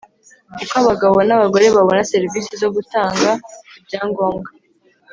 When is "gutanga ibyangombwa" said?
2.75-4.49